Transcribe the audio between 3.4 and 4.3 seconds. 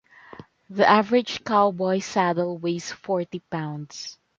pounds.